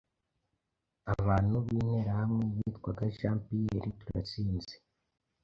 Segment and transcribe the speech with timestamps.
[1.15, 4.75] abana b’Interahamwe y’itwaga Jean Pierre Turatsinze